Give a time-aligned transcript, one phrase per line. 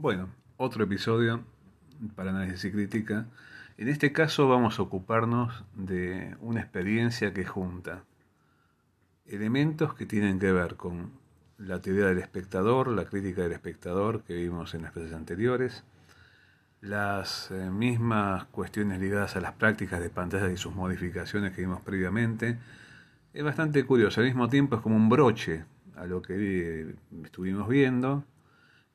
[0.00, 1.44] Bueno, otro episodio
[2.16, 3.26] para análisis y crítica.
[3.76, 8.04] En este caso vamos a ocuparnos de una experiencia que junta
[9.26, 11.10] elementos que tienen que ver con
[11.58, 15.84] la teoría del espectador, la crítica del espectador que vimos en las clases anteriores,
[16.80, 21.82] las eh, mismas cuestiones ligadas a las prácticas de pantallas y sus modificaciones que vimos
[21.82, 22.58] previamente.
[23.34, 28.24] Es bastante curioso, al mismo tiempo es como un broche a lo que estuvimos viendo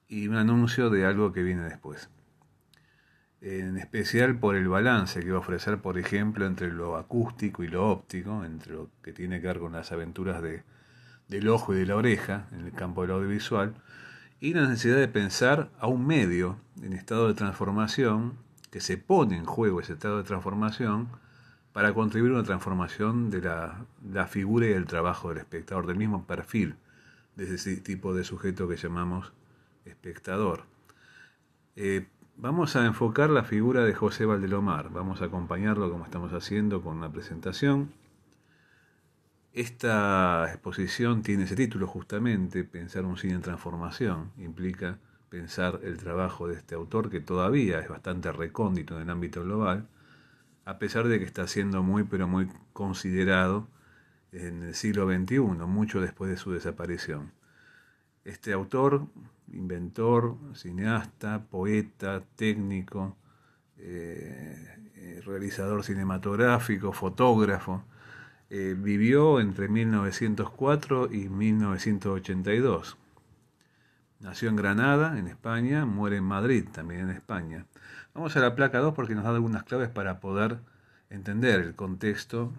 [0.08, 2.09] y un anuncio de algo que viene después.
[3.41, 7.68] En especial por el balance que va a ofrecer, por ejemplo, entre lo acústico y
[7.68, 10.64] lo óptico, entre lo que tiene que ver con las aventuras de,
[11.28, 13.76] del ojo y de la oreja en el campo del audiovisual,
[14.40, 18.34] y la necesidad de pensar a un medio en estado de transformación,
[18.72, 21.09] que se pone en juego ese estado de transformación,
[21.72, 25.98] para contribuir a una transformación de la, la figura y el trabajo del espectador, del
[25.98, 26.76] mismo perfil
[27.36, 29.33] de ese tipo de sujeto que llamamos
[29.86, 30.66] espectador.
[31.75, 36.81] Eh, vamos a enfocar la figura de José Valdelomar, vamos a acompañarlo como estamos haciendo
[36.81, 37.94] con una presentación.
[39.53, 46.47] Esta exposición tiene ese título justamente, Pensar un cine en transformación, implica pensar el trabajo
[46.47, 49.88] de este autor que todavía es bastante recóndito en el ámbito global,
[50.66, 53.67] a pesar de que está siendo muy pero muy considerado
[54.31, 57.31] en el siglo XXI, mucho después de su desaparición.
[58.26, 59.06] Este autor,
[59.54, 63.16] inventor, cineasta, poeta, técnico,
[63.78, 67.84] eh, eh, realizador cinematográfico, fotógrafo,
[68.50, 72.98] eh, vivió entre 1904 y 1982.
[74.20, 77.67] Nació en Granada, en España, muere en Madrid, también en España.
[78.16, 80.58] Vamos a la placa 2 porque nos da algunas claves para poder
[81.12, 82.54] entender el contexto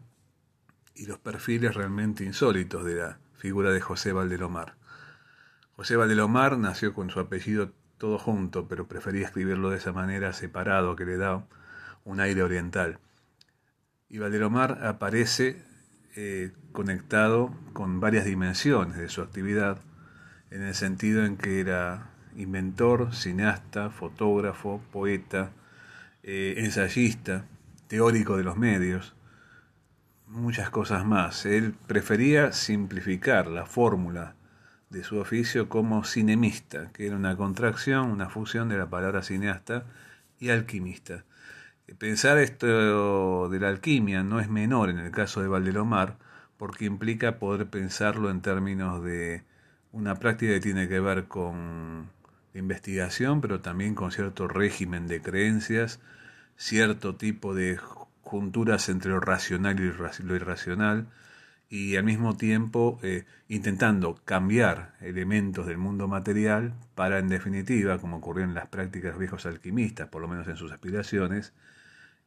[0.95, 4.77] y los perfiles realmente insólitos de la figura de José Valdelomar.
[5.77, 10.97] José Valdelomar nació con su apellido todo junto, pero prefería escribirlo de esa manera separado
[10.97, 11.47] que le da
[12.05, 12.99] un aire oriental.
[14.09, 15.63] Y Valdelomar aparece
[16.17, 19.79] eh, conectado con varias dimensiones de su actividad,
[20.51, 25.51] en el sentido en que era inventor, cineasta, fotógrafo, poeta,
[26.23, 27.45] eh, ensayista,
[27.87, 29.15] teórico de los medios,
[30.27, 31.45] muchas cosas más.
[31.45, 34.36] Él prefería simplificar la fórmula
[34.91, 39.85] de su oficio como cinemista, que era una contracción, una fusión de la palabra cineasta
[40.39, 41.25] y alquimista.
[41.99, 46.19] Pensar esto de la alquimia no es menor en el caso de Valdelomar,
[46.57, 49.45] porque implica poder pensarlo en términos de
[49.93, 52.11] una práctica que tiene que ver con
[52.55, 56.01] investigación, pero también con cierto régimen de creencias,
[56.57, 57.79] cierto tipo de
[58.23, 61.07] junturas entre lo racional y lo irracional,
[61.69, 68.19] y al mismo tiempo eh, intentando cambiar elementos del mundo material para, en definitiva, como
[68.19, 71.53] ocurrió en las prácticas viejos alquimistas, por lo menos en sus aspiraciones,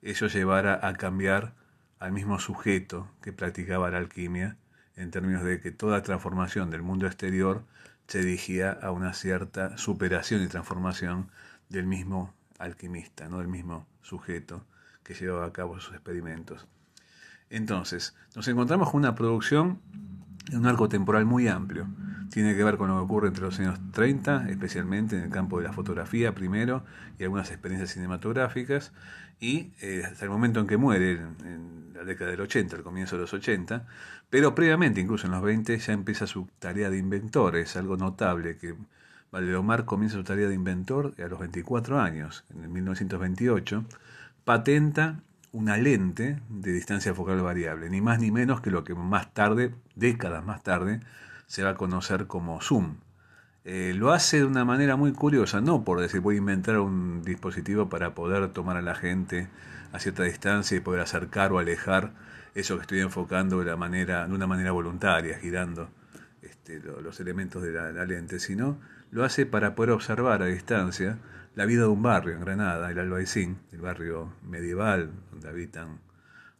[0.01, 1.53] eso llevara a cambiar
[1.99, 4.57] al mismo sujeto que practicaba la alquimia,
[4.95, 7.63] en términos de que toda transformación del mundo exterior
[8.07, 11.29] se dirigía a una cierta superación y transformación
[11.69, 14.65] del mismo alquimista, no del mismo sujeto
[15.03, 16.67] que llevaba a cabo sus experimentos.
[17.49, 19.79] Entonces, nos encontramos con una producción
[20.51, 21.87] en un arco temporal muy amplio.
[22.29, 25.57] Tiene que ver con lo que ocurre entre los años 30, especialmente en el campo
[25.57, 26.83] de la fotografía primero
[27.17, 28.91] y algunas experiencias cinematográficas,
[29.39, 33.15] y eh, hasta el momento en que muere, en, la década del 80, el comienzo
[33.15, 33.85] de los 80,
[34.29, 37.57] pero previamente, incluso en los 20, ya empieza su tarea de inventor.
[37.57, 38.75] Es algo notable que
[39.31, 43.83] Valderomar comienza su tarea de inventor a los 24 años, en 1928,
[44.45, 45.19] patenta
[45.51, 49.73] una lente de distancia focal variable, ni más ni menos que lo que más tarde,
[49.95, 50.99] décadas más tarde,
[51.47, 52.97] se va a conocer como zoom.
[53.65, 57.23] Eh, lo hace de una manera muy curiosa, no por decir voy a inventar un
[57.23, 59.49] dispositivo para poder tomar a la gente
[59.91, 62.13] a cierta distancia y poder acercar o alejar
[62.55, 65.89] eso que estoy enfocando de, la una manera voluntaria, girando
[66.41, 68.79] este, los elementos de la lente, sino
[69.11, 71.17] lo hace para poder observar a distancia
[71.59, 75.99] la vida de un barrio en Granada, el Albaicín, el barrio medieval donde habitan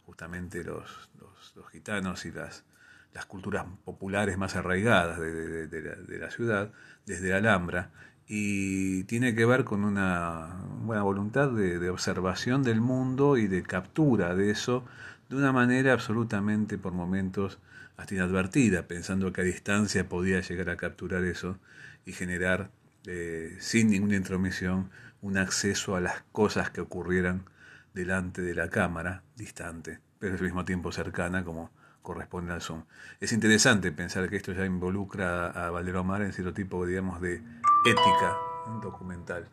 [0.06, 1.10] justamente los,
[1.56, 2.66] los, gitanos y las,
[3.14, 6.74] las, culturas populares más arraigadas de, la, ciudad,
[7.06, 7.92] desde la Alhambra,
[8.28, 14.36] y tiene que ver con una buena voluntad de, observación del mundo y de captura
[14.36, 14.84] de eso
[15.30, 17.58] de una manera absolutamente por momentos
[17.96, 21.58] hasta inadvertida, pensando que a distancia podía llegar a capturar eso
[22.06, 22.70] y generar
[23.12, 24.92] eh, sin ninguna intromisión,
[25.24, 27.50] un acceso a las cosas que ocurrieran
[27.96, 31.72] delante de la cámara, distante, pero al mismo tiempo cercana, como
[32.04, 32.84] corresponde al Zoom.
[33.20, 37.42] Es interesante pensar que esto ya involucra a Valderomar en cierto tipo, digamos, de
[37.84, 38.38] ética
[38.80, 39.50] documental.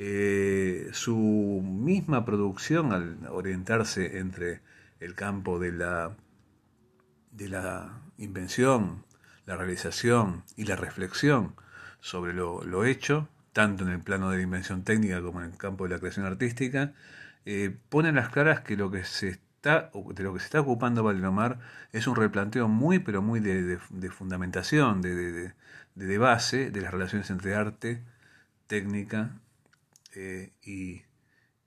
[0.00, 4.62] Eh, su misma producción, al orientarse entre
[4.98, 6.16] el campo de la,
[7.30, 9.04] de la invención,
[9.46, 11.54] la realización y la reflexión
[12.00, 15.84] sobre lo, hecho, tanto en el plano de la invención técnica como en el campo
[15.84, 16.92] de la creación artística,
[17.46, 21.02] eh, pone las claras que lo que se está, de lo que se está ocupando
[21.04, 21.58] Valdomar
[21.92, 23.78] es un replanteo muy, pero muy de,
[24.10, 25.52] fundamentación, de,
[25.94, 28.02] de, base de las relaciones entre arte,
[28.66, 29.32] técnica
[30.14, 31.02] eh, y,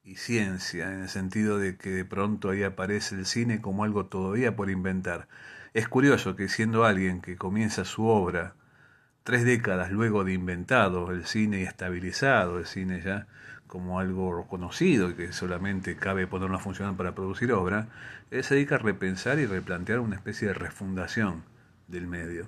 [0.04, 4.06] y ciencia, en el sentido de que de pronto ahí aparece el cine como algo
[4.08, 5.28] todavía por inventar.
[5.74, 8.56] Es curioso que siendo alguien que comienza su obra
[9.24, 13.28] tres décadas luego de inventado el cine y estabilizado el cine ya
[13.68, 17.88] como algo conocido y que solamente cabe ponerlo a funcionar para producir obra,
[18.30, 21.44] él se dedica a repensar y replantear una especie de refundación
[21.88, 22.48] del medio.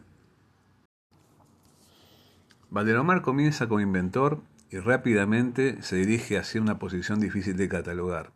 [2.70, 8.32] Valderomar comienza como inventor y rápidamente se dirige hacia una posición difícil de catalogar.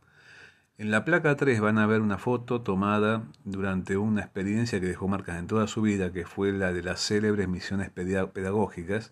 [0.80, 5.10] En la placa 3 van a ver una foto tomada durante una experiencia que dejó
[5.10, 9.12] marcas en toda su vida, que fue la de las célebres misiones pedagógicas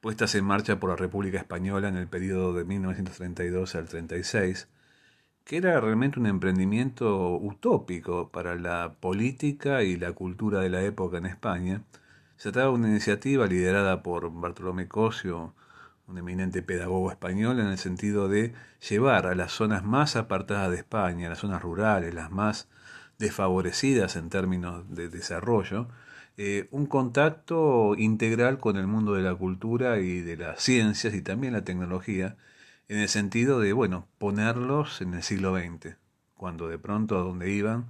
[0.00, 4.68] puestas en marcha por la República Española en el periodo de 1932 al 36,
[5.44, 11.18] que era realmente un emprendimiento utópico para la política y la cultura de la época
[11.18, 11.84] en España.
[12.36, 15.54] Se trataba de una iniciativa liderada por Bartolomé Cosio,
[16.06, 18.54] un eminente pedagogo español, en el sentido de
[18.88, 22.68] llevar a las zonas más apartadas de España, las zonas rurales, las más
[23.18, 25.88] desfavorecidas en términos de desarrollo,
[26.36, 31.22] eh, un contacto integral con el mundo de la cultura y de las ciencias y
[31.22, 32.36] también la tecnología,
[32.88, 35.96] en el sentido de, bueno, ponerlos en el siglo XX,
[36.34, 37.86] cuando de pronto a donde iban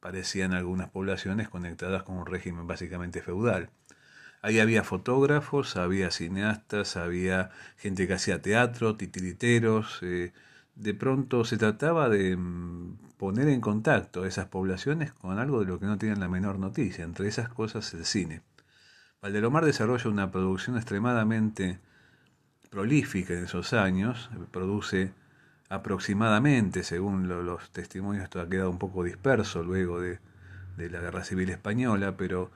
[0.00, 3.70] parecían algunas poblaciones conectadas con un régimen básicamente feudal.
[4.44, 10.00] Ahí había fotógrafos, había cineastas, había gente que hacía teatro, titiriteros.
[10.02, 10.34] Eh,
[10.74, 15.66] de pronto se trataba de mm, poner en contacto a esas poblaciones con algo de
[15.66, 18.42] lo que no tenían la menor noticia, entre esas cosas el cine.
[19.22, 21.78] Valdelomar desarrolla una producción extremadamente
[22.68, 25.14] prolífica en esos años, produce
[25.70, 30.18] aproximadamente, según los testimonios, esto ha quedado un poco disperso luego de,
[30.76, 32.50] de la Guerra Civil Española, pero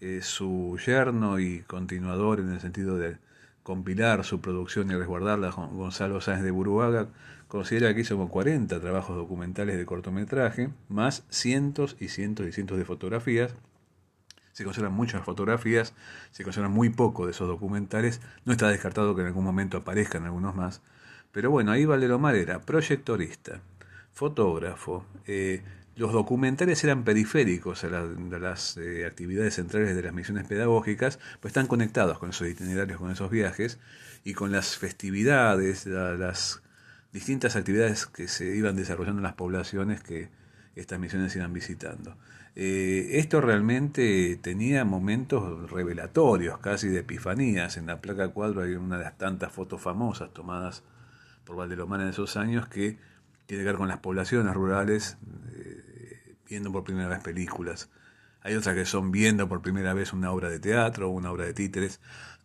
[0.00, 3.18] eh, su yerno y continuador en el sentido de
[3.62, 7.08] compilar su producción y resguardarla, Gonzalo Sáenz de Buruaga,
[7.48, 12.78] considera que hizo como 40 trabajos documentales de cortometraje, más cientos y cientos y cientos
[12.78, 13.54] de fotografías.
[14.52, 15.94] Se conservan muchas fotografías,
[16.30, 20.24] se conservan muy poco de esos documentales, no está descartado que en algún momento aparezcan
[20.24, 20.80] algunos más,
[21.32, 23.60] pero bueno, ahí Valeromar era proyectorista,
[24.12, 25.62] fotógrafo, eh,
[25.98, 31.66] los documentales eran periféricos a, las eh, actividades centrales de las misiones pedagógicas, pues están
[31.66, 33.80] conectados con esos itinerarios, con esos viajes
[34.22, 36.62] y con las festividades, las
[37.12, 40.28] distintas actividades que se iban desarrollando en las poblaciones que
[40.76, 42.16] estas misiones iban visitando.
[42.54, 47.76] Eh, esto realmente tenía momentos revelatorios, casi de epifanías.
[47.76, 50.84] En la placa cuadro hay una de las tantas fotos famosas tomadas
[51.44, 52.98] por Valdelomar en esos años que
[53.46, 55.16] tiene que ver con las poblaciones rurales
[56.48, 57.90] viendo por primera vez películas.
[58.40, 61.44] Hay otras que son viendo por primera vez una obra de teatro o una obra
[61.44, 62.00] de títeres.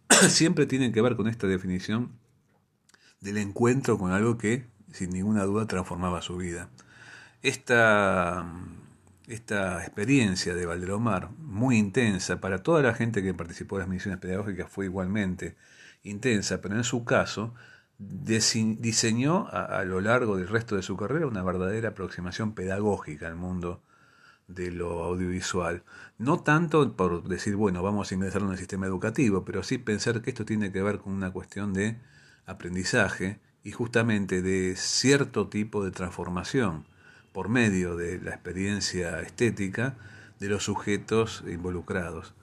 [0.30, 2.12] Siempre tienen que ver con esta definición
[3.22, 6.70] del encuentro con algo que, sin ninguna duda, transformaba su vida.
[7.42, 8.46] Esta,
[9.28, 14.20] esta experiencia de Valdelomar, muy intensa, para toda la gente que participó en las misiones
[14.20, 15.56] pedagógicas fue igualmente
[16.04, 17.54] intensa, pero en su caso
[17.98, 23.82] diseñó a, lo largo del resto de su carrera una verdadera aproximación pedagógica al mundo
[24.48, 25.84] de lo audiovisual.
[26.18, 30.22] No tanto por decir, bueno, vamos a ingresar en el sistema educativo, pero sí pensar
[30.22, 31.98] que esto tiene que ver con una cuestión de
[32.46, 36.86] aprendizaje y justamente de cierto tipo de transformación
[37.32, 39.96] por medio de la experiencia estética
[40.40, 42.34] de los sujetos involucrados.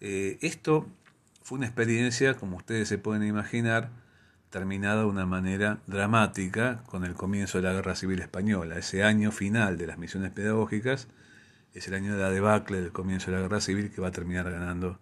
[0.00, 0.86] Eh, esto
[1.42, 3.90] fue una experiencia, como ustedes se pueden imaginar,
[4.50, 9.30] terminada de una manera dramática con el comienzo de la Guerra Civil Española, ese año
[9.30, 11.08] final de las misiones pedagógicas,
[11.74, 14.12] es el año de la debacle del comienzo de la guerra civil que va a
[14.12, 14.98] terminar ganando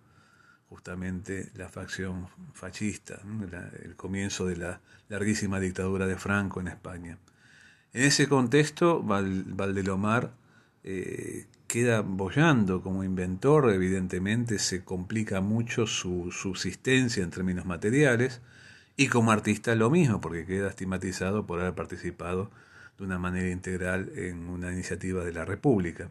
[0.68, 3.20] justamente la facción fascista,
[3.82, 7.18] el comienzo de la larguísima dictadura de Franco en España.
[7.92, 10.32] En ese contexto, Valdelomar
[10.84, 18.42] eh, queda bollando como inventor, evidentemente se complica mucho su subsistencia en términos materiales,
[18.96, 22.50] y como artista lo mismo, porque queda estigmatizado por haber participado
[22.98, 26.10] de una manera integral en una iniciativa de la República.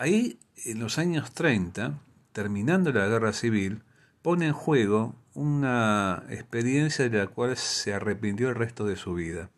[0.00, 1.98] Ahí, en los años 30,
[2.32, 3.82] terminando la guerra civil,
[4.22, 9.50] pone en juego una experiencia de la cual se arrepintió el resto de su vida,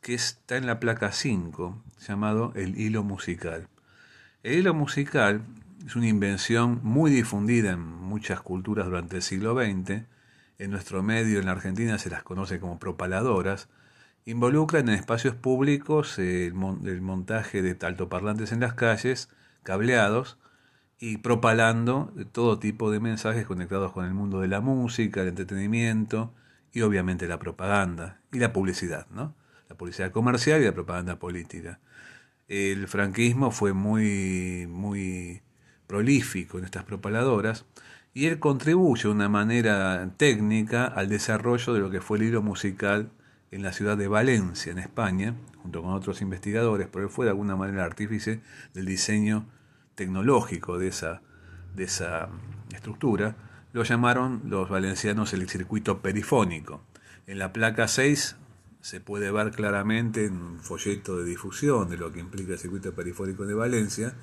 [0.00, 3.68] que está en la placa 5, llamado el hilo musical.
[4.42, 5.42] El hilo musical
[5.86, 10.06] es una invención muy difundida en muchas culturas durante el siglo XX.
[10.58, 13.68] En nuestro medio, en la Argentina, se las conoce como propaladoras.
[14.24, 19.28] Involucran en espacios públicos el, montaje de altoparlantes en las calles,
[19.62, 20.38] cableados,
[21.02, 26.32] y propalando todo tipo de mensajes conectados con el mundo de la música, el entretenimiento
[26.72, 29.34] y obviamente la propaganda y la publicidad, ¿no?
[29.68, 31.80] La publicidad comercial y la propaganda política.
[32.46, 35.42] El franquismo fue muy, muy
[35.88, 37.64] prolífico en estas propaladoras
[38.14, 42.42] y él contribuye de una manera técnica al desarrollo de lo que fue el hilo
[42.42, 43.10] musical
[43.52, 47.30] en la ciudad de Valencia, en España, junto con otros investigadores, pero él fue de
[47.30, 48.40] alguna manera artífice
[48.74, 49.46] del diseño
[49.94, 51.20] tecnológico de esa,
[51.76, 52.30] de esa
[52.74, 53.36] estructura,
[53.72, 56.82] lo llamaron los valencianos el circuito perifónico.
[57.26, 58.36] En la placa 6
[58.80, 62.94] se puede ver claramente en un folleto de difusión de lo que implica el circuito
[62.94, 64.14] perifónico de Valencia,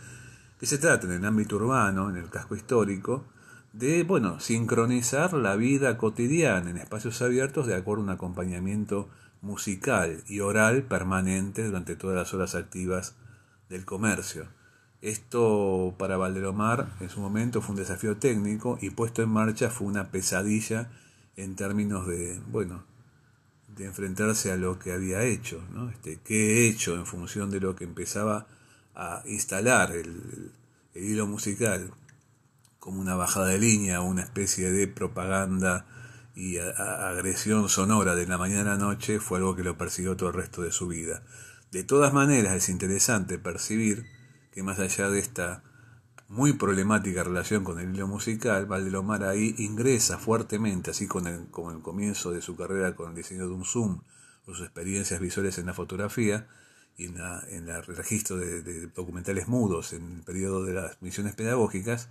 [0.60, 3.26] que se trata en el ámbito urbano, en el casco histórico,
[3.74, 9.10] de, bueno, sincronizar la vida cotidiana en espacios abiertos de acuerdo a un acompañamiento
[9.42, 13.16] musical y oral permanente durante todas las horas activas
[13.70, 14.48] del comercio.
[15.02, 19.88] Esto para Valdelomar en su momento fue un desafío técnico y puesto en marcha fue
[19.88, 20.90] una pesadilla
[21.38, 22.84] en términos de, bueno,
[23.76, 25.90] de enfrentarse a lo que había hecho, ¿no?
[25.90, 28.48] Este, qué he hecho en función de lo que empezaba
[28.94, 30.52] a instalar el,
[30.96, 31.92] hilo musical
[32.90, 35.86] como una bajada de línea, una especie de propaganda
[36.34, 40.34] y agresión sonora de la mañana a noche fue algo que lo persiguió todo el
[40.34, 41.22] resto de su vida.
[41.70, 44.08] De todas maneras es interesante percibir
[44.52, 45.62] que más allá de esta
[46.30, 51.70] muy problemática relación con el hilo musical, Valdelomar ahí ingresa fuertemente, así con el, como
[51.70, 54.02] el comienzo de su carrera con el diseño de un zoom
[54.48, 56.48] o sus experiencias visuales en la fotografía,
[56.98, 62.10] y en, el registro de, documentales mudos en el periodo de las misiones pedagógicas,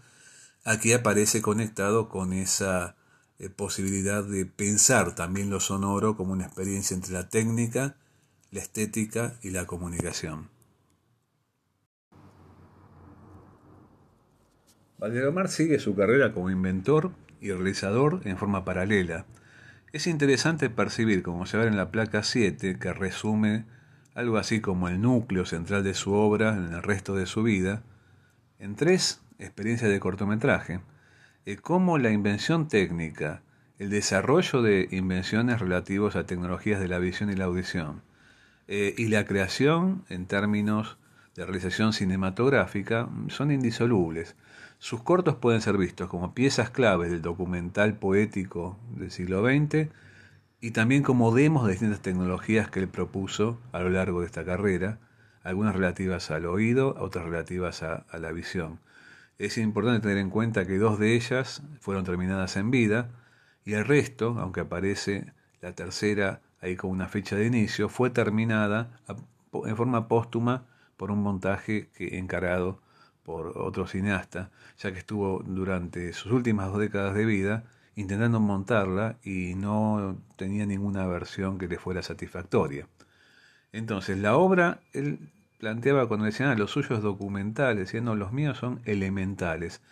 [0.65, 2.97] aquí aparece conectado con esa
[3.39, 7.97] eh, posibilidad de pensar también lo sonoro como una experiencia entre la técnica,
[8.51, 10.49] la estética y la comunicación.
[14.99, 19.27] Valderomar sigue su carrera como inventor y realizador en forma paralela.
[19.93, 23.65] Es interesante percibir, como se ve en la placa 7, que resume
[24.15, 27.85] algo así como el núcleo central de su obra en el resto de su vida,
[28.59, 30.81] en tres experiencias de cortometraje,
[31.47, 33.43] eh, como la invención técnica,
[33.79, 38.03] el desarrollo de invenciones relativas a tecnologías de la visión y la audición,
[38.67, 40.99] eh, y la creación en términos
[41.35, 44.35] de realización cinematográfica son indisolubles.
[44.79, 49.89] Sus cortos pueden ser vistos como piezas claves del documental poético del siglo XX,
[50.61, 54.45] y también como demos de distintas tecnologías que él propuso a lo largo de esta
[54.45, 54.99] carrera,
[55.45, 58.81] algunas relativas al oído, otras relativas a, la visión.
[59.39, 63.11] Es importante tener en cuenta que dos de ellas fueron terminadas en vida
[63.65, 69.01] y el resto, aunque aparece la tercera ahí con una fecha de inicio, fue terminada
[69.53, 70.67] en forma póstuma
[70.97, 72.81] por un montaje que encarado
[73.23, 77.65] por otro cineasta, ya que estuvo durante sus últimas dos décadas de vida
[77.95, 82.89] intentando montarla y no tenía ninguna versión que le fuera satisfactoria.
[83.71, 84.81] Entonces, la obra,
[85.59, 89.83] planteaba cuando decía, ah, los suyos documentales, decía, no, los míos son elementales.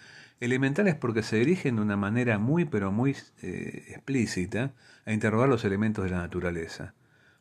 [0.40, 4.72] Elementales porque se dirigen de una manera muy, pero muy eh, explícita
[5.04, 6.94] a interrogar los elementos de la naturaleza.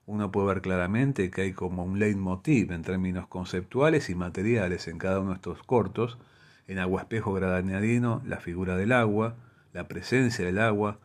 [0.07, 4.97] Uno puede ver claramente que hay como un leitmotiv en términos conceptuales y materiales en
[4.97, 6.17] cada uno de estos cortos.
[6.67, 9.35] En Agua Espejo Granadino, la figura del agua,
[9.73, 10.99] la presencia del agua,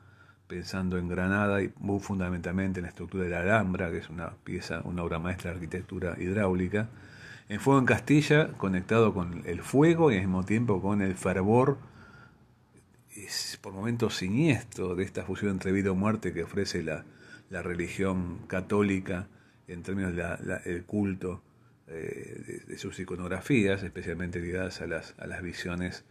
[0.51, 4.31] pensando en Granada y muy fundamentalmente en la estructura de la Alhambra, que es una
[4.43, 6.89] pieza, una obra maestra de arquitectura hidráulica.
[7.49, 11.79] En Fuego en Castilla, conectado con el fuego y al mismo tiempo con el fervor,
[13.15, 17.05] es por momentos siniestro de esta fusión entre vida y muerte que ofrece la,
[17.51, 19.29] religión católica
[19.69, 21.43] en términos del culto
[21.87, 26.05] eh, de, sus iconografías, especialmente ligadas a las, a las visiones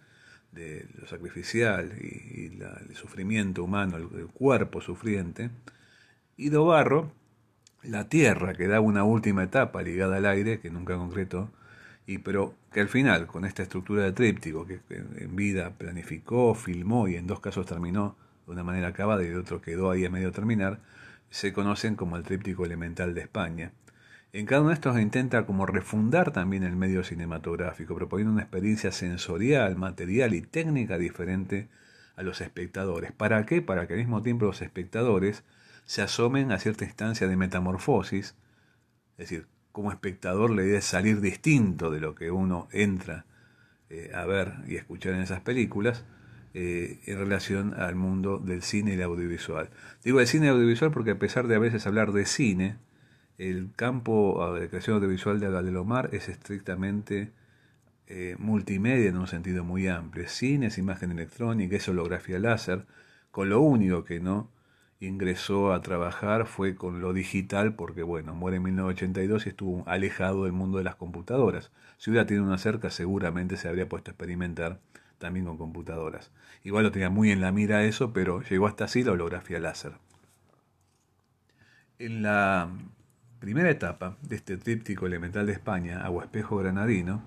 [0.52, 5.50] de lo sacrificial y, el sufrimiento humano, el, cuerpo sufriente,
[6.38, 7.12] y Dobarro,
[7.84, 11.52] la tierra, que da una última etapa ligada al aire, que nunca concretó,
[12.06, 17.08] y pero que al final, con esta estructura de tríptico, que en vida planificó, filmó
[17.08, 18.16] y en dos casos terminó
[18.46, 20.80] de una manera acabada y de otro quedó ahí a medio terminar,
[21.30, 23.72] se conocen como el tríptico elemental de España.
[24.32, 28.92] En cada uno de estos intenta como refundar también el medio cinematográfico, proponiendo una experiencia
[28.92, 31.68] sensorial, material y técnica diferente
[32.16, 33.12] a los espectadores.
[33.12, 33.64] ¿Para qué?
[33.64, 35.44] Para que al mismo tiempo los espectadores
[35.86, 38.36] se asomen a cierta instancia de metamorfosis,
[39.18, 43.26] es decir, como espectador la idea es salir distinto de lo que uno entra
[43.90, 46.06] eh, a ver y escuchar en esas películas
[46.54, 49.70] eh, en relación al mundo del cine y el audiovisual.
[50.04, 52.78] Digo el cine y audiovisual porque a pesar de a veces hablar de cine,
[53.40, 57.32] el campo de creación audiovisual de Valdelomar es estrictamente
[58.08, 60.28] eh, multimedia en un sentido muy amplio.
[60.28, 62.86] Cine, es imagen electrónica, es holografía láser,
[63.32, 64.52] con lo único que no
[65.00, 70.44] ingresó a trabajar fue con lo digital porque, bueno, muere en 1982 y estuvo alejado
[70.44, 71.72] del mundo de las computadoras.
[71.98, 74.82] Si hubiera tenido una cerca, seguramente se habría puesto a experimentar
[75.18, 76.32] también con computadoras.
[76.64, 79.94] Igual lo tenía muy en la mira eso, pero llegó hasta así la holografía láser.
[82.00, 82.70] En la
[83.40, 87.22] primera etapa de este tríptico elemental de España, Agua Espejo Granadino,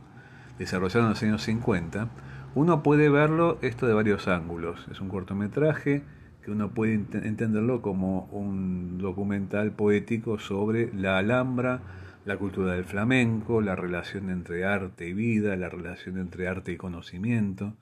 [0.59, 2.09] desarrollado en los años 50,
[2.55, 4.87] uno puede verlo esto de varios ángulos.
[4.91, 6.03] Es un cortometraje
[6.45, 11.81] que uno puede entenderlo como un documental poético sobre la Alhambra,
[12.25, 16.77] la cultura del flamenco, la relación entre arte y vida, la relación entre arte y
[16.77, 17.75] conocimiento,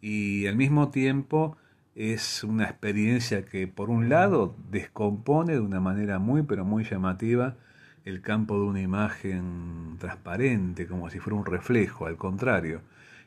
[0.00, 1.56] y al mismo tiempo
[1.98, 7.56] es una experiencia que por un lado descompone de una manera muy pero muy llamativa
[8.04, 12.82] el campo de una imagen transparente, como si fuera un reflejo, al contrario.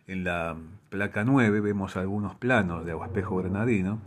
[0.07, 0.55] En la
[0.89, 3.99] placa 9 vemos algunos planos de Aguaspejo Granadino,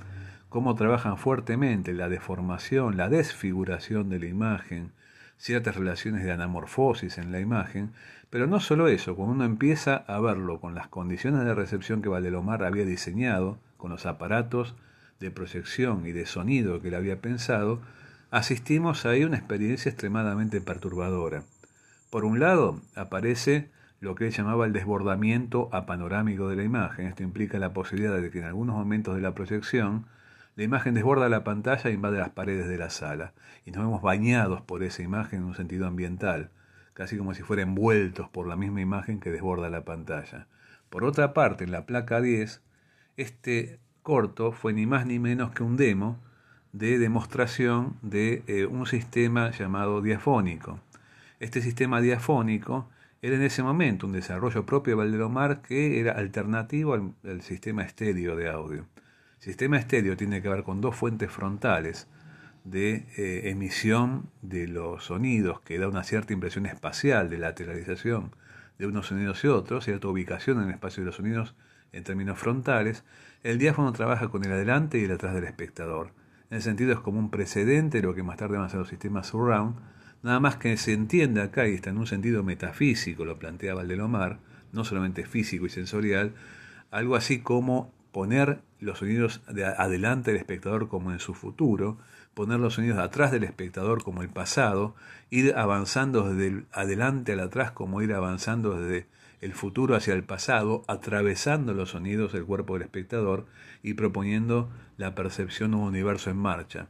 [0.49, 4.92] cómo trabajan fuertemente la deformación, la desfiguración de la imagen,
[5.37, 7.90] ciertas relaciones de anamorfosis en la imagen,
[8.30, 12.09] pero no solo eso, cuando uno empieza a verlo con las condiciones de recepción que
[12.09, 14.74] Valdelomar había diseñado, con los aparatos
[15.20, 17.82] de proyección y de sonido que él había pensado,
[18.30, 21.42] asistimos a una experiencia extremadamente perturbadora.
[22.08, 23.68] Por un lado, aparece
[24.00, 27.08] lo que él llamaba el desbordamiento apanorámico de la imagen.
[27.08, 30.06] Esto implica la posibilidad de que en algunos momentos de la proyección
[30.56, 33.35] la imagen desborda la pantalla e invade las paredes de la sala,
[33.66, 36.48] y nos vemos bañados por esa imagen en un sentido ambiental,
[36.94, 40.46] casi como si fuera envueltos por la misma imagen que desborda la pantalla.
[40.88, 42.62] Por otra parte, en la placa 10,
[43.16, 46.18] este corto fue ni más ni menos que un demo
[46.72, 50.81] de demostración de eh, un sistema llamado diafónico.
[51.40, 52.88] Este sistema diafónico
[53.22, 58.37] era en ese momento un desarrollo propio de Valdelomar que era alternativo al sistema estéreo
[58.37, 58.87] de audio
[59.44, 62.09] sistema estéreo tiene que ver con dos fuentes frontales
[62.64, 68.35] de eh, emisión de los sonidos que da una cierta impresión espacial de lateralización
[68.79, 71.55] de unos sonidos y otros, cierta ubicación en el espacio de los sonidos
[71.94, 73.04] en términos frontales,
[73.42, 76.11] el diáfono trabaja con el adelante y el atrás del espectador.
[76.50, 78.80] En el sentido es como un precedente de lo que más tarde van a ser
[78.80, 79.76] los sistemas surround,
[80.22, 84.38] nada más que se entiende acá y está en un sentido metafísico, lo plantea Valdelomar,
[84.72, 86.35] no solamente físico y sensorial,
[86.90, 91.98] algo así como poner los sonidos de adelante del espectador como en su futuro,
[92.35, 94.94] poner los sonidos atrás del espectador como el pasado,
[95.30, 99.07] ir avanzando desde el adelante al atrás como ir avanzando desde
[99.44, 103.44] el futuro hacia el pasado, atravesando los sonidos del cuerpo del espectador
[103.83, 106.87] y proponiendo la percepción de un universo en marcha.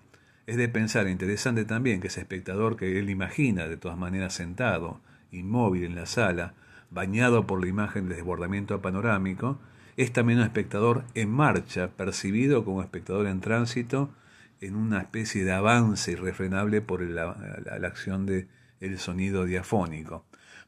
[0.46, 5.00] Es de pensar interesante también que ese espectador que él imagina de todas maneras sentado,
[5.32, 6.54] inmóvil en la sala,
[6.90, 9.58] bañado por la imagen de desbordamiento panorámico,
[9.96, 14.10] es también un espectador en marcha, percibido como espectador en tránsito,
[14.60, 17.30] en una especie de avance irrefrenable por la,
[17.84, 18.46] acción del
[18.78, 20.24] el sonido diafónico.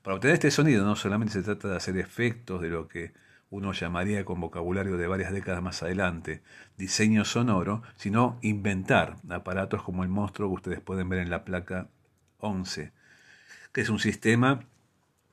[0.06, 3.12] Para obtener este sonido no solamente se trata de hacer efectos de lo que
[3.50, 6.42] uno llamaría con vocabulario de varias décadas más adelante,
[6.78, 11.88] diseño sonoro, sino inventar aparatos como el monstruo que ustedes pueden ver en la placa
[12.38, 12.92] 11,
[13.72, 14.60] que es un sistema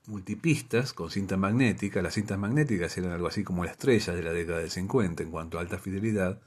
[0.08, 2.02] multipistas con cinta magnética.
[2.02, 5.60] Las cintas magnéticas eran algo así como estrellas de la década del 50 en cuanto
[5.60, 6.42] a alta fidelidad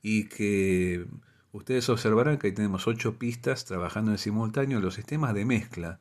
[0.00, 1.04] y que
[1.52, 4.80] ustedes observarán que ahí tenemos ocho pistas trabajando en simultáneo.
[4.80, 6.00] Los sistemas de mezcla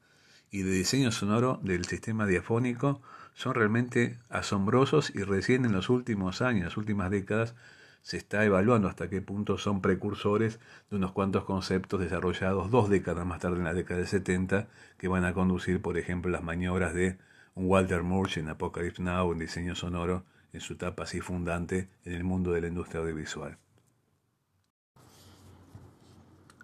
[0.56, 3.02] y de diseño sonoro del sistema diafónico
[3.34, 7.56] son realmente asombrosos y recién en los últimos años, las últimas décadas,
[8.04, 13.26] se está evaluando hasta qué punto son precursores de unos cuantos conceptos desarrollados dos décadas
[13.26, 16.94] más tarde, en la década del 70, que van a conducir, por ejemplo, las maniobras
[16.94, 17.18] de
[17.56, 22.14] un Walter Murch en Apocalypse Now, en diseño sonoro, en su etapa así fundante en
[22.14, 23.58] el mundo de la industria audiovisual.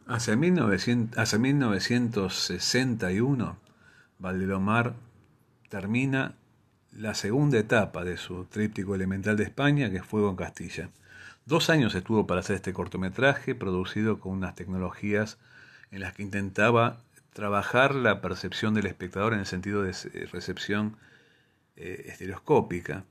[0.08, 3.58] Hacia, 1900, hacia 1961,
[4.21, 4.93] Valdelomar
[5.69, 6.36] termina
[6.91, 10.89] la segunda etapa de su tríptico elemental de España, que es Fuego en Castilla.
[11.45, 15.39] Dos años estuvo para hacer este cortometraje, producido con unas tecnologías
[15.89, 16.97] en las que intentaba
[17.34, 19.93] trabajar la percepción del espectador en el sentido de
[20.31, 20.97] recepción
[21.75, 23.05] eh, estereoscópica.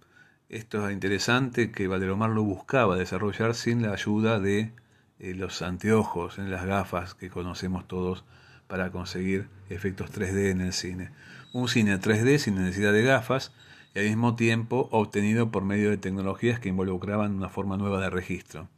[0.49, 4.73] Esto es interesante que Valdelomar lo buscaba desarrollar sin la ayuda de
[5.19, 8.25] eh, los anteojos, en las gafas que conocemos todos
[8.71, 11.11] para conseguir efectos 3D en el cine.
[11.53, 13.53] Un cine 3D sin necesidad de gafas
[13.95, 18.09] y al mismo tiempo obtenido por medio de tecnologías que involucraban una forma nueva de
[18.09, 18.69] registro.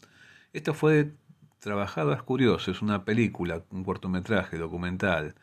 [0.54, 1.12] Esto fue
[1.58, 5.34] trabajado, es curioso, es una película, un cortometraje documental,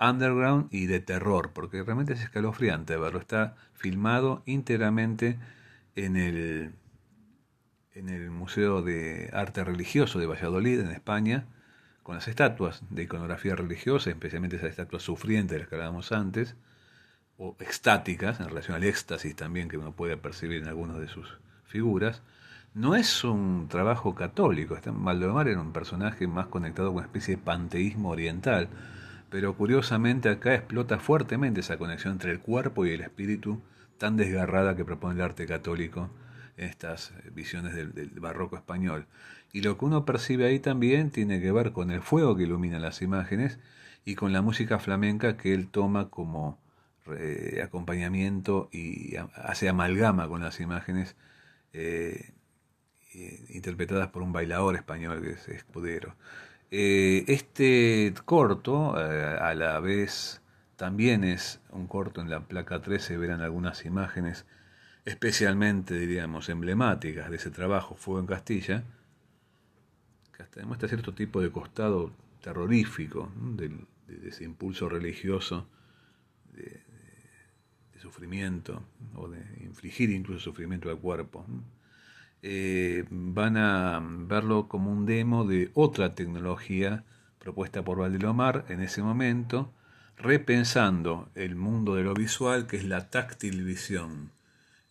[0.00, 3.18] underground y de terror, porque realmente es escalofriante verlo.
[3.18, 5.38] Está filmado íntegramente
[5.96, 6.72] en el
[7.92, 11.46] en el Museo de Arte Religioso de Valladolid, en España,
[12.02, 16.56] con las estatuas de iconografía religiosa, especialmente esas estatuas sufrientes de las que hablábamos antes,
[17.38, 21.38] o extáticas, en relación al éxtasis también que uno puede percibir en algunas de sus
[21.64, 22.22] figuras,
[22.74, 24.78] no es un trabajo católico.
[24.92, 28.68] Maldonado era un personaje más conectado con una especie de panteísmo oriental,
[29.28, 33.60] pero curiosamente acá explota fuertemente esa conexión entre el cuerpo y el espíritu
[33.98, 36.10] tan desgarrada que propone el arte católico
[36.56, 39.06] estas visiones del, barroco español.
[39.52, 42.78] Y lo que uno percibe ahí también tiene que ver con el fuego que ilumina
[42.78, 43.58] las imágenes
[44.04, 46.58] y con la música flamenca que él toma como
[47.18, 51.16] eh, acompañamiento y hace amalgama con las imágenes
[51.72, 52.32] eh,
[53.14, 56.14] eh, interpretadas por un bailador español que es Escudero.
[56.70, 60.40] este corto, a la vez,
[60.76, 64.46] también es un corto en la placa 13, verán algunas imágenes
[65.04, 68.84] especialmente, diríamos, emblemáticas de ese trabajo, Fuego en Castilla,
[70.40, 73.70] hasta demuestra cierto tipo de costado terrorífico de,
[74.26, 75.66] ese impulso religioso
[76.52, 76.88] de,
[78.00, 78.82] sufrimiento
[79.14, 81.44] o de infligir incluso sufrimiento al cuerpo.
[82.42, 87.04] Eh, van a verlo como un demo de otra tecnología
[87.38, 89.70] propuesta por Valdelomar en ese momento,
[90.16, 94.30] repensando el mundo de lo visual, que es la táctil visión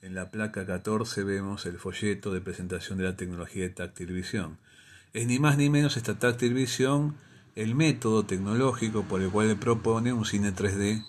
[0.01, 4.57] en la placa 14 vemos el folleto de presentación de la tecnología de táctil visión.
[5.11, 7.15] Es ni más ni menos esta táctil visión
[7.55, 11.03] el método tecnológico por el cual propone un cine 3D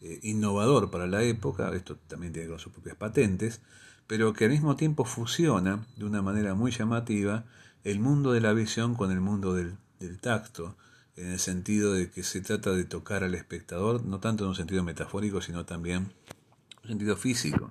[0.00, 3.60] eh, innovador para la época, esto también tiene con sus propias patentes,
[4.08, 7.44] pero que al mismo tiempo fusiona de una manera muy llamativa
[7.84, 10.76] el mundo de la visión con el mundo del, del tacto,
[11.14, 14.56] en el sentido de que se trata de tocar al espectador, no tanto en un
[14.56, 17.70] sentido metafórico, sino también en un sentido físico.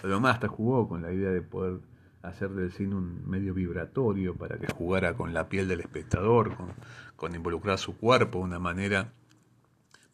[0.00, 1.80] Pero más hasta jugó con la idea de poder
[2.22, 6.56] hacer del cine un medio vibratorio para que jugara con la piel del espectador,
[7.16, 9.12] con, involucrar su cuerpo de una manera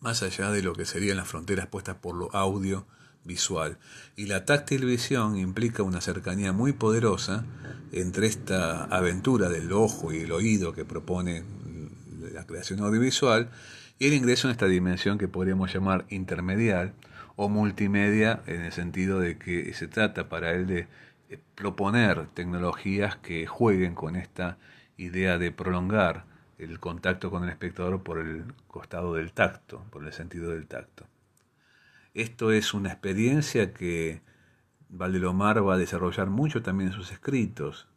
[0.01, 2.87] más allá de lo que serían las fronteras puestas por lo audio
[3.25, 3.79] visual.
[4.17, 7.45] Y la táctil visión implica una cercanía muy poderosa
[7.93, 11.45] entre esta aventura del ojo y el oído que propone
[12.33, 13.51] la creación audiovisual
[13.99, 16.95] y el ingreso en esta dimensión que podríamos llamar intermedial,
[17.37, 20.87] o multimedia en el sentido de que se trata para él de
[21.55, 24.59] proponer tecnologías que jueguen con esta
[24.97, 26.25] idea de prolongar
[26.59, 31.07] el contacto con el espectador por el costado del tacto, por el sentido del tacto.
[32.15, 34.21] Esto es una experiencia que
[34.89, 37.89] Valdelomar va a desarrollar mucho también en sus escritos,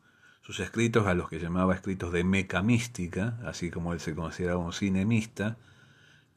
[0.42, 4.60] sus escritos a los que llamaba escritos de meca mística, así como él se consideraba
[4.60, 5.58] un cinemista,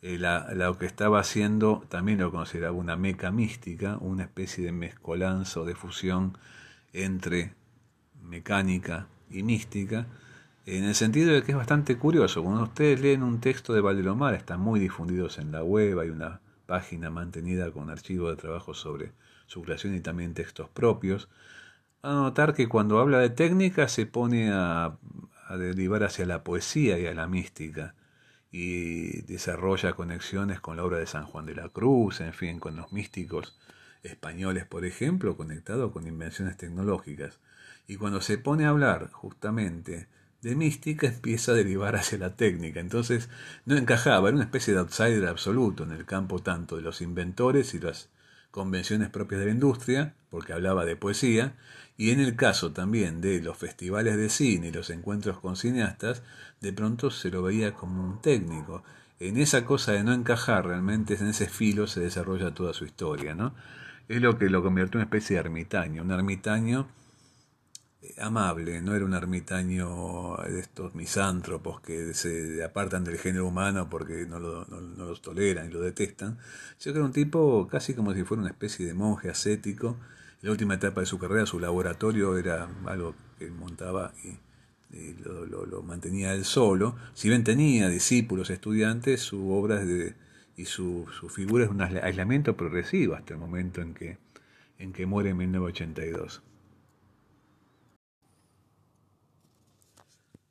[0.03, 5.61] eh, lo que estaba haciendo también lo consideraba una meca mística, una especie de mezcolanza
[5.61, 6.37] o de fusión
[6.93, 7.55] entre
[8.23, 10.07] mecánica y mística,
[10.67, 12.43] en el sentido de que es bastante curioso.
[12.43, 16.41] Cuando ustedes leen un texto de Valdelomar, están muy difundidos en la web, hay una
[16.67, 19.13] página mantenida con archivos de trabajo sobre
[19.47, 21.29] su creación y también textos propios.
[22.03, 24.99] a notar que cuando habla de técnica se pone a
[25.59, 27.95] derivar hacia la poesía y a la mística
[28.51, 32.77] y desarrolla conexiones con la obra de San Juan de la Cruz, en fin, con
[32.77, 33.59] los místicos
[34.03, 37.39] españoles, por ejemplo, conectado con invenciones tecnológicas.
[37.87, 40.09] Y cuando se pone a hablar justamente
[40.43, 42.81] de mística, empieza a derivar hacia la técnica.
[42.81, 43.29] Entonces
[43.65, 47.75] no encajaba, era una especie de outsider absoluto en el campo tanto de los inventores
[47.75, 48.09] y las
[48.51, 51.55] convenciones propias de la industria, porque hablaba de poesía,
[51.97, 56.23] y en el caso también de los festivales de cine y los encuentros con cineastas,
[56.61, 58.85] de pronto se lo veía como un técnico.
[59.21, 63.35] En esa cosa de no encajar realmente, en ese filo se desarrolla toda su historia,
[63.35, 63.53] ¿no?
[64.09, 66.89] Es lo que lo convirtió en una especie de ermitaño, un ermitaño
[68.01, 73.91] eh, amable, no era un ermitaño de estos misántropos que se apartan del género humano
[73.91, 76.39] porque no, lo, no los toleran y lo detestan,
[76.79, 79.97] sino que era un tipo casi como si fuera una especie de monje ascético,
[80.41, 84.39] la última etapa de su carrera, su laboratorio era algo que montaba y,
[85.23, 86.97] lo, mantenía él solo.
[87.13, 90.15] Si bien tenía discípulos, estudiantes, su obra de,
[90.59, 94.19] y su, su figura es un aislamiento progresivo hasta el momento en que
[94.79, 96.43] en que muere en 1982.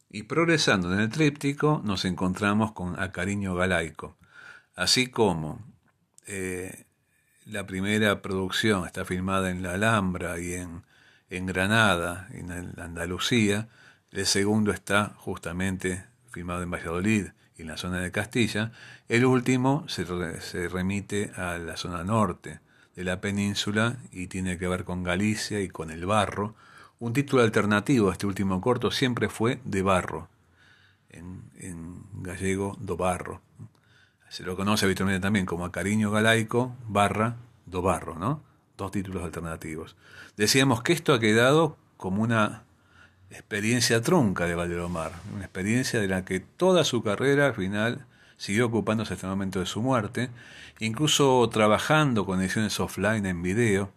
[0.09, 4.17] Y progresando en el tríptico nos encontramos con A Cariño Galaico,
[4.75, 5.65] así como
[6.25, 6.85] eh,
[7.45, 10.83] la primera producción está filmada en La Alhambra y en,
[11.29, 13.69] en Granada, en Andalucía,
[14.11, 18.71] el segundo está justamente filmado en Valladolid en la zona de Castilla,
[19.09, 20.05] el último se,
[20.41, 22.59] se remite a la zona norte
[22.95, 26.55] de la península y tiene que ver con Galicia y con el barro,
[26.99, 30.29] un título alternativo a este último corto siempre fue De Barro,
[31.11, 31.43] en,
[32.23, 33.41] gallego Do Barro.
[34.29, 38.41] Se lo conoce habitualmente también como a Cariño Galaico barra Do Barro, ¿no?
[38.77, 39.95] Dos títulos alternativos.
[40.37, 42.63] Decíamos que esto ha quedado como una
[43.29, 48.05] experiencia trunca de Valdelomar, una experiencia de la que toda su carrera al final
[48.37, 50.29] siguió ocupándose hasta el momento de su muerte,
[50.79, 53.91] incluso trabajando con ediciones offline en video,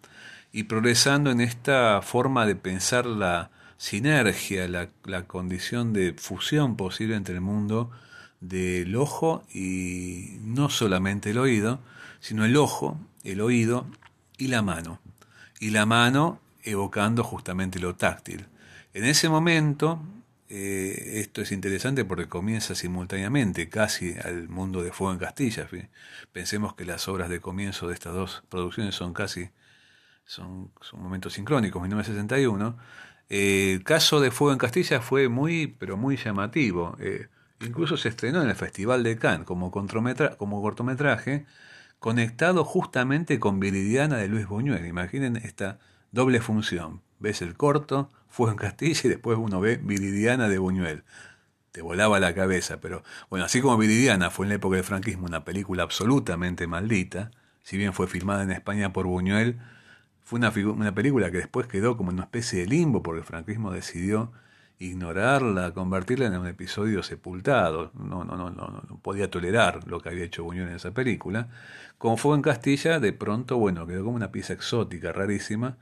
[0.51, 7.35] y progresando en esta forma de pensar la sinergia, la condición de fusión posible entre
[7.35, 7.89] el mundo
[8.41, 11.79] del ojo y no solamente el oído,
[12.19, 13.87] sino el ojo, el oído
[14.37, 14.99] y la mano.
[15.59, 18.47] Y la mano evocando justamente lo táctil.
[18.93, 20.01] En ese momento,
[20.49, 25.67] eh, esto es interesante porque comienza simultáneamente casi al mundo de Fuego en Castilla.
[26.33, 29.49] Pensemos que las obras de comienzo de estas dos producciones son casi
[30.25, 32.77] son, momentos sincrónicos, 1961.
[33.29, 36.97] Eh, el caso de Fuego en Castilla fue muy, pero muy llamativo.
[36.99, 37.27] Eh,
[37.61, 41.45] incluso se estrenó en el Festival de Cannes como, como cortometraje,
[41.99, 44.85] conectado justamente con Viridiana de Luis Buñuel.
[44.85, 45.79] Imaginen esta
[46.11, 47.01] doble función.
[47.21, 51.03] Ves el corto, Fuego en Castilla, y después uno ve Viridiana de Buñuel.
[51.71, 55.27] Te volaba la cabeza, pero bueno, así como Viridiana fue en la época del franquismo
[55.27, 57.31] una película absolutamente maldita,
[57.63, 59.59] si bien fue filmada en España por Buñuel,
[60.23, 63.71] fue una, una película que después quedó como una especie de limbo porque el franquismo
[63.71, 64.31] decidió
[64.79, 67.91] ignorarla, convertirla en un episodio sepultado.
[67.93, 71.49] No, no, no, no, no podía tolerar lo que había hecho Buñuel en esa película.
[71.97, 75.77] Como fue en Castilla, de pronto, bueno, quedó como una pieza exótica, rarísima.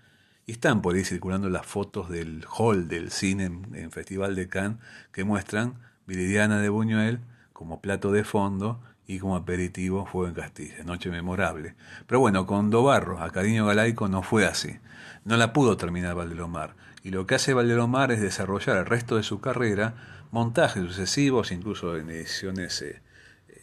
[0.50, 4.80] Y están por ahí circulando las fotos del hall del cine en, Festival de Cannes
[5.12, 5.76] que muestran
[6.08, 7.20] Viridiana de Buñuel
[7.54, 11.76] como plato de fondo y como aperitivo fue en Castilla, noche memorable.
[12.08, 14.80] Pero bueno, con Dobarro, a Cariño Galaico no fue así.
[15.24, 16.76] No la pudo terminar Valdelomar.
[17.04, 21.96] Y lo que hace Valdelomar es desarrollar el resto de su carrera montajes sucesivos, incluso
[21.96, 23.04] en ediciones, eh,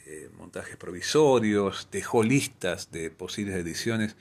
[0.06, 4.14] eh, montajes provisorios, dejó listas de posibles ediciones,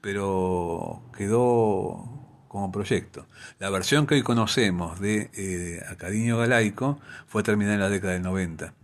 [0.00, 3.26] pero quedó como proyecto.
[3.58, 8.14] La versión que hoy conocemos de eh, A Cariño Galaico fue terminada en la década
[8.14, 8.74] del 90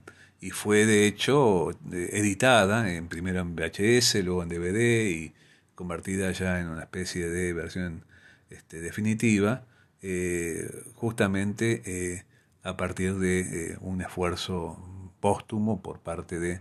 [0.40, 5.34] y fue de hecho editada en primero en VHS, luego en DVD y
[5.74, 8.04] convertida ya en una especie de versión
[8.50, 9.64] este, definitiva,
[10.02, 12.24] eh, justamente eh,
[12.62, 14.78] a partir de eh, un esfuerzo
[15.20, 16.60] póstumo por parte de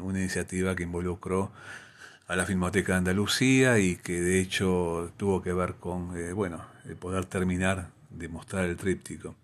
[0.00, 1.50] una iniciativa que involucró
[2.30, 6.64] a la Filmoteca de Andalucía y que de hecho tuvo que ver con bueno,
[7.00, 9.34] poder terminar de mostrar el tríptico.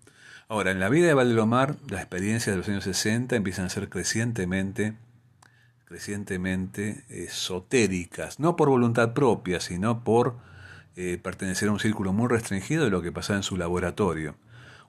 [0.48, 3.88] Ahora, en la vida de Valdelomar, las experiencias de los años 60 empiezan a ser
[3.88, 4.94] crecientemente,
[5.86, 10.36] crecientemente esotéricas, no por voluntad propia, sino por
[10.94, 14.36] eh, pertenecer a un círculo muy restringido de lo que pasaba en su laboratorio.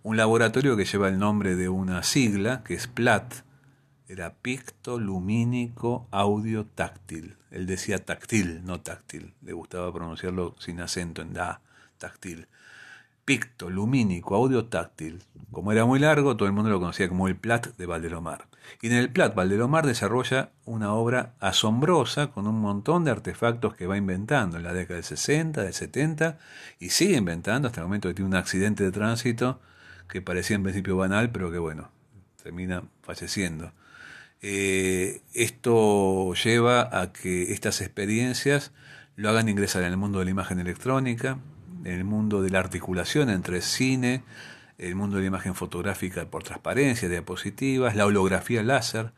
[0.04, 3.47] Un laboratorio que lleva el nombre de una sigla, que es PLAT,
[4.08, 7.36] era Picto Lumínico Audio Táctil.
[7.52, 9.34] Él decía táctil, no táctil.
[9.41, 11.62] Le gustaba pronunciarlo sin acento en da,
[11.98, 12.48] táctil
[13.28, 15.22] picto, lumínico, audio táctil.
[15.52, 18.48] Como era muy largo, todo el mundo lo conocía como el Plat de Valdelomar.
[18.82, 23.86] Y en el Plat, Valdelomar desarrolla una obra asombrosa con un montón de artefactos que
[23.86, 26.38] va inventando en la década del 60, del 70
[26.80, 29.60] y sigue inventando hasta el momento que tiene un accidente de tránsito
[30.08, 31.89] que parecía en principio banal, pero que bueno,
[32.41, 33.74] termina falleciendo.
[34.41, 38.71] Eh, esto lleva a que estas experiencias
[39.15, 41.39] lo hagan ingresar en el mundo de la imagen electrónica,
[41.84, 44.23] en el mundo de la articulación entre cine,
[44.78, 49.12] el mundo de la imagen fotográfica por transparencia, diapositivas, la holografía láser.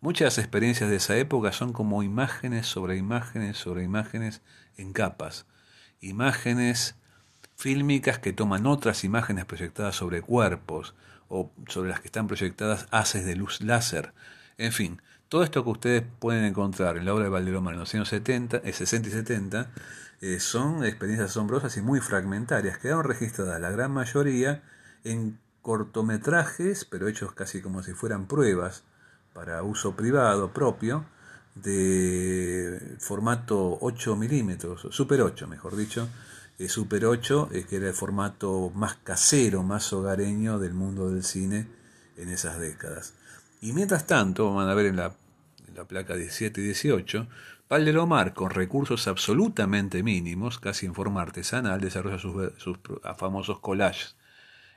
[0.00, 4.42] Muchas experiencias de esa época son como imágenes sobre imágenes sobre imágenes
[4.76, 5.46] en capas.
[6.00, 6.96] Imágenes
[7.56, 10.94] fílmicas que toman otras imágenes proyectadas sobre cuerpos
[11.28, 14.12] o sobre las que están proyectadas haces de luz láser.
[14.56, 17.94] En fin, todo esto que ustedes pueden encontrar en la obra de Valderomar en los
[17.94, 19.70] años 70, 60 y 70
[20.20, 22.78] eh, son experiencias asombrosas y muy fragmentarias.
[22.78, 24.62] Quedaron registradas la gran mayoría
[25.02, 28.84] en cortometrajes, pero hechos casi como si fueran pruebas
[29.32, 31.04] para uso privado propio,
[31.54, 36.08] de formato 8 milímetros, Super 8 mejor dicho,
[36.58, 41.24] eh, Super 8, eh, que era el formato más casero, más hogareño del mundo del
[41.24, 41.68] cine
[42.16, 43.14] en esas décadas.
[43.64, 45.14] Y mientras tanto, van a ver en la,
[45.88, 47.26] placa 17 y 18,
[47.66, 52.76] Valdelomar, con recursos absolutamente mínimos, casi en forma artesanal, desarrolla sus, sus
[53.16, 54.16] famosos collages.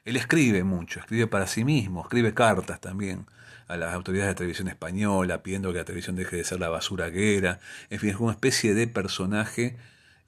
[0.06, 3.26] Él escribe mucho, escribe para sí mismo, escribe cartas también
[3.67, 7.12] a las autoridades de televisión española, pidiendo que la televisión deje de ser la basura
[7.12, 7.60] que era.
[7.89, 9.76] En fin, es una especie de personaje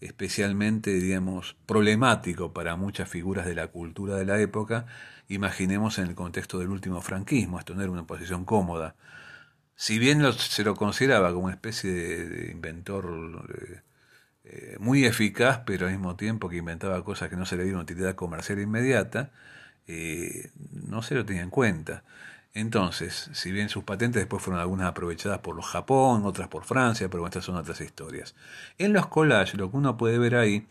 [0.02, 4.86] especialmente, digamos, problemático para muchas figuras de la cultura de la época.
[5.30, 8.96] Imaginemos en el contexto del último franquismo, esto no era una posición cómoda.
[9.76, 13.82] Si bien se lo consideraba como una especie de, inventor eh,
[14.44, 17.82] eh, muy eficaz, pero al mismo tiempo que inventaba cosas que no se le dieron
[17.82, 19.32] utilidad comercial inmediata,
[19.88, 22.04] eh, no se lo tenía en cuenta.
[22.54, 27.08] Entonces, si bien sus patentes después fueron algunas aprovechadas por los Japón, otras por Francia,
[27.10, 28.36] pero estas son otras historias.
[28.80, 30.68] En los collages lo que uno puede ver ahí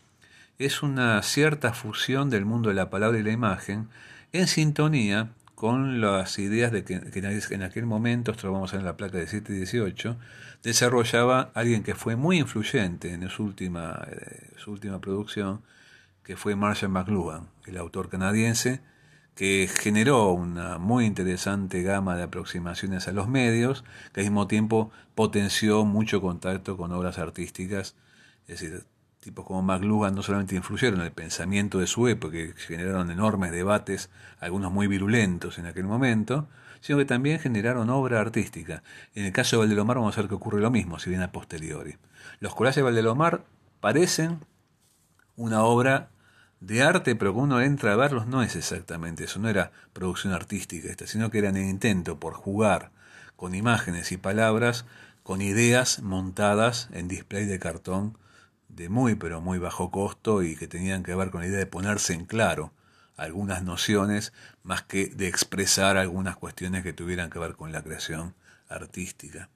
[0.57, 3.87] es una cierta fusión del mundo de la palabra y la imagen
[4.31, 8.81] en sintonía con las ideas de que, en aquel momento, esto lo vamos a ver
[8.81, 10.17] en la placa de 7 y 18,
[10.63, 15.61] desarrollaba alguien que fue muy influyente en su última, eh, su última producción,
[16.23, 18.81] que fue Marshall McLuhan, el autor canadiense,
[19.35, 24.91] que generó una muy interesante gama de aproximaciones a los medios, que al mismo tiempo
[25.15, 27.95] potenció mucho contacto con obras artísticas,
[28.47, 28.85] es decir,
[29.19, 33.51] tipos como McLuhan no solamente influyeron en el pensamiento de su época, que generaron enormes
[33.51, 36.47] debates, algunos muy virulentos en aquel momento,
[36.81, 38.83] sino que también generaron obra artística.
[39.13, 41.31] En el caso de Valdelomar vamos a ver que ocurre lo mismo, si bien a
[41.31, 41.97] posteriori.
[42.39, 43.43] Los collages de Valdelomar
[43.81, 44.39] parecen
[45.35, 46.09] una obra
[46.61, 50.33] de arte, pero cuando uno entra a verlos no es exactamente eso, no era producción
[50.33, 52.91] artística esta, sino que eran el intento por jugar
[53.35, 54.85] con imágenes y palabras,
[55.23, 58.17] con ideas montadas en display de cartón
[58.69, 61.65] de muy pero muy bajo costo y que tenían que ver con la idea de
[61.65, 62.71] ponerse en claro
[63.17, 64.31] algunas nociones
[64.63, 68.33] más que de expresar algunas cuestiones que tuvieran que ver con la creación
[68.69, 69.49] artística.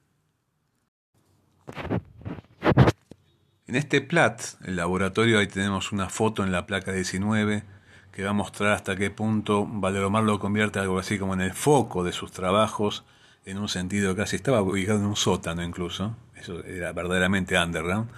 [3.66, 7.64] En este PLAT, el laboratorio, ahí tenemos una foto en la placa 19
[8.12, 11.52] que va a mostrar hasta qué punto Valderomar lo convierte algo así como en el
[11.52, 13.04] foco de sus trabajos,
[13.44, 18.08] en un sentido casi estaba ubicado en un sótano incluso, eso era verdaderamente underground.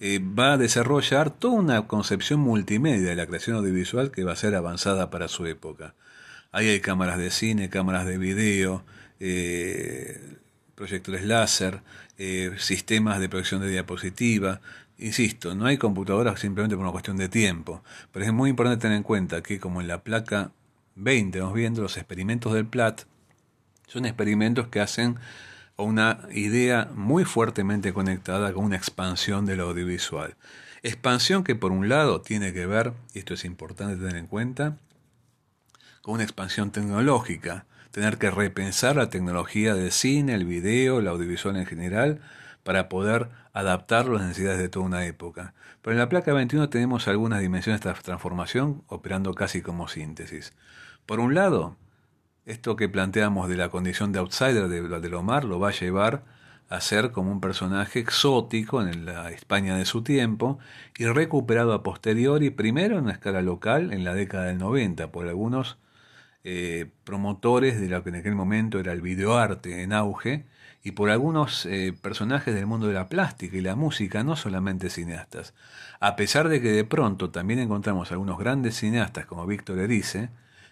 [0.00, 4.36] Eh, va a desarrollar toda una concepción multimedia de la creación audiovisual que va a
[4.36, 5.94] ser avanzada para su época.
[6.52, 8.84] Ahí hay cámaras de cine, cámaras de video,
[9.20, 10.36] eh,
[10.74, 11.82] proyectores láser,
[12.18, 14.60] eh, sistemas de proyección de diapositiva,
[14.98, 18.96] Insisto, no hay computadoras simplemente por una cuestión de tiempo, pero es muy importante tener
[18.96, 20.52] en cuenta que como en la placa
[20.94, 23.02] 20 vamos viendo, los experimentos del PLAT
[23.88, 25.16] son experimentos que hacen
[25.76, 30.36] una idea muy fuertemente conectada con una expansión del audiovisual.
[30.82, 34.76] Expansión que por un lado tiene que ver, y esto es importante tener en cuenta,
[36.02, 41.56] con una expansión tecnológica, tener que repensar la tecnología del cine, el video, el audiovisual
[41.56, 42.20] en general,
[42.62, 45.54] para poder adaptar las necesidades de toda una época.
[45.80, 50.52] Pero en la placa 21 tenemos algunas dimensiones de transformación operando casi como síntesis.
[51.06, 51.76] Por un lado,
[52.46, 56.24] esto que planteamos de la condición de outsider de Valdelomar lo va a llevar
[56.68, 60.58] a ser como un personaje exótico en la España de su tiempo
[60.96, 65.28] y recuperado a posteriori, primero en una escala local en la década del 90 por
[65.28, 65.78] algunos
[66.42, 70.44] eh, promotores de lo que en aquel momento era el videoarte en auge
[70.82, 74.90] y por algunos eh, personajes del mundo de la plástica y la música, no solamente
[74.90, 75.54] cineastas.
[76.00, 80.28] A pesar de que de pronto también encontramos algunos grandes cineastas como Víctor Erice,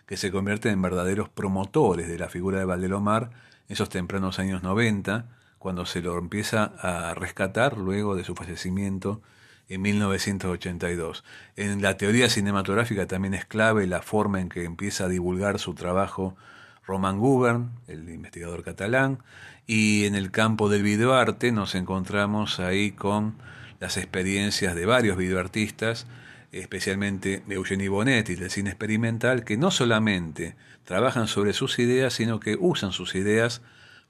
[0.06, 3.30] que se convierten en verdaderos promotores de la figura de Valdelomar
[3.68, 5.26] esos tempranos años 90,
[5.58, 9.22] cuando se lo empieza a rescatar luego de su fallecimiento
[9.68, 11.24] en 1982.
[11.56, 15.74] En la teoría cinematográfica también es clave la forma en que empieza a divulgar su
[15.74, 16.36] trabajo
[16.86, 19.20] Roman Gubern, el investigador catalán,
[19.66, 23.36] y en el campo del videoarte nos encontramos ahí con
[23.78, 26.06] las experiencias de varios videoartistas,
[26.60, 32.56] especialmente Eugenie Bonetti del cine experimental, que no solamente trabajan sobre sus ideas, sino que
[32.60, 33.62] usan sus ideas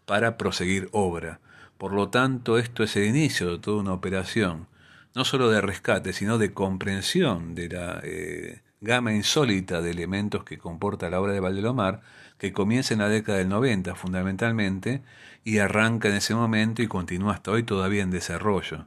[0.07, 1.41] para proseguir obra.
[1.79, 4.67] Por lo tanto, esto es el inicio de toda una operación,
[5.15, 10.59] no solo de rescate, sino de comprensión de la eh, gama insólita de elementos que
[10.59, 12.01] comporta la obra de Valdelomar,
[12.39, 15.03] que comienza en la década del 90 fundamentalmente
[15.45, 18.87] y arranca en ese momento y continúa hasta hoy todavía en desarrollo.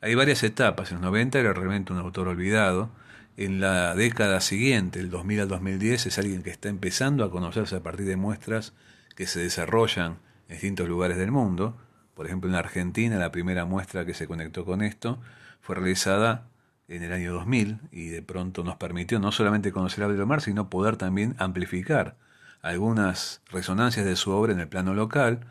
[0.00, 2.90] Hay varias etapas, en los 90 era realmente un autor olvidado,
[3.36, 7.76] en la década siguiente, el 2000 al 2010, es alguien que está empezando a conocerse
[7.76, 8.74] a partir de muestras
[9.16, 10.18] que se desarrollan
[10.48, 11.76] en distintos lugares del mundo,
[12.14, 15.20] Por ejemplo, en Argentina la primera muestra que se conectó con esto
[15.60, 16.48] fue realizada
[16.88, 20.68] en el año 2000 y de pronto nos permitió no solamente conocer a Mar, sino
[20.70, 22.16] poder también amplificar
[22.60, 25.46] algunas resonancias de su obra en el plano local.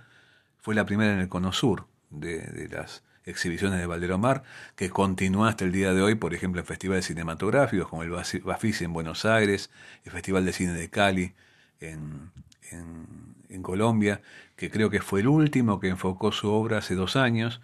[0.57, 4.43] Fue la primera en el Cono Sur de, de las exhibiciones de Valderomar,
[4.75, 8.85] que continúa hasta el día de hoy, por ejemplo, en festivales cinematográficos como el Bafisi
[8.85, 9.69] en Buenos Aires,
[10.05, 11.33] el Festival de Cine de Cali
[11.79, 12.31] en,
[12.71, 14.21] en, Colombia,
[14.55, 17.59] que creo que fue el último que enfocó su obra hace dos años,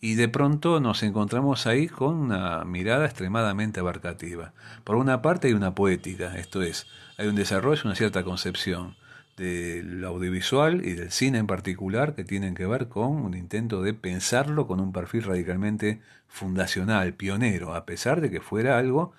[0.00, 4.52] y de pronto nos encontramos ahí con una mirada extremadamente abarcativa.
[4.84, 8.94] Por una parte hay una poética, esto es, hay un desarrollo, una cierta concepción
[9.38, 13.94] del audiovisual y del cine en particular que tienen que ver con un intento de
[13.94, 19.12] pensarlo con un perfil radicalmente fundacional, pionero, a pesar de que fuera algo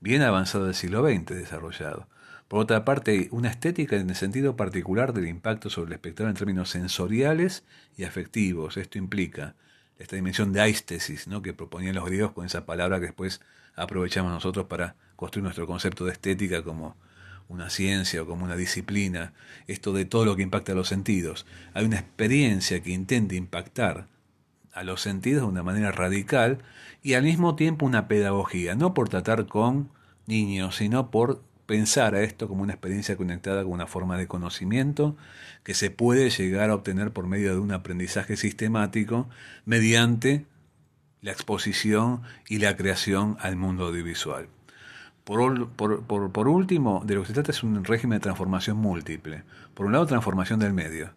[0.00, 2.08] bien avanzado del siglo XX desarrollado.
[2.48, 6.36] Por otra parte, una estética en el sentido particular del impacto sobre el espectador en
[6.36, 7.62] términos sensoriales
[7.96, 8.78] y afectivos.
[8.78, 9.54] Esto implica
[9.98, 11.42] esta dimensión de aistesis ¿no?
[11.42, 13.42] que proponían los griegos con esa palabra que después
[13.76, 16.96] aprovechamos nosotros para construir nuestro concepto de estética como
[17.48, 19.32] una ciencia o como una disciplina,
[19.66, 21.46] esto de todo lo que impacta a los sentidos.
[21.74, 24.06] Hay una experiencia que intenta impactar
[24.72, 26.58] a los sentidos de una manera radical
[27.02, 29.90] y al mismo tiempo una pedagogía, no por tratar con
[30.26, 35.16] niños, sino por pensar a esto como una experiencia conectada con una forma de conocimiento
[35.64, 39.28] que se puede llegar a obtener por medio de un aprendizaje sistemático
[39.64, 40.46] mediante
[41.20, 44.48] la exposición y la creación al mundo audiovisual.
[45.28, 49.42] Por, último, de lo que se trata es un régimen de transformación múltiple.
[49.74, 51.10] Por un lado, transformación del medio.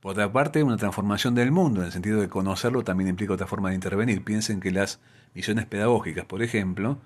[0.00, 3.46] Por otra parte, una transformación del mundo, en el sentido de conocerlo también implica otra
[3.46, 4.24] forma de intervenir.
[4.24, 5.00] Piensen que las
[5.34, 6.98] misiones pedagógicas, por ejemplo,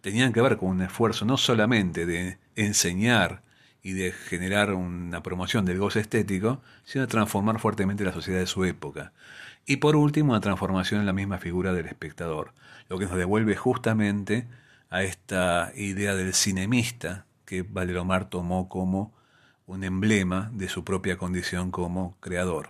[0.00, 3.42] tenían que ver con un esfuerzo no solamente de enseñar
[3.82, 8.46] y de generar una promoción del goce estético, sino de transformar fuertemente la sociedad de
[8.46, 9.12] su época.
[9.66, 12.52] Y por último, una transformación en la misma figura del espectador,
[12.88, 14.46] lo que nos devuelve justamente
[14.94, 19.12] a esta idea del cinemista que Valeromar tomó como
[19.66, 22.68] un emblema de su propia condición como creador.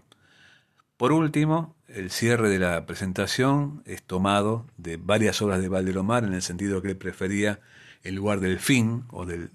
[0.97, 6.33] Por último, el cierre de la presentación es tomado de varias obras de Valdelomar en
[6.33, 7.61] el sentido que él prefería
[8.05, 9.51] el lugar del fin o del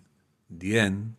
[0.47, 1.15] dien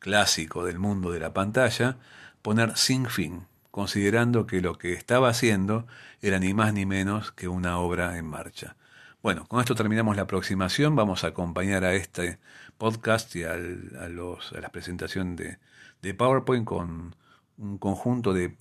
[0.00, 1.96] clásico del mundo de la pantalla,
[2.42, 5.86] poner sin fin, considerando que lo que estaba haciendo
[6.20, 8.76] era ni más ni menos que una obra en marcha.
[9.22, 10.96] Bueno, con esto terminamos la aproximación.
[10.96, 12.38] Vamos a acompañar a este
[12.78, 15.58] podcast y a, los, a la presentación de,
[16.00, 17.14] de PowerPoint con
[17.58, 18.56] un conjunto de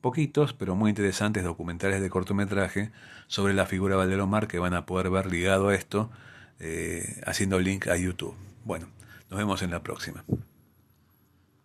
[0.00, 2.90] poquitos, pero muy interesantes documentales de cortometraje
[3.28, 6.10] sobre la figura de Valdelomar que van a poder ver ligado a esto,
[6.58, 8.34] eh, haciendo link a YouTube.
[8.64, 8.88] Bueno,
[9.30, 10.24] nos vemos en la próxima.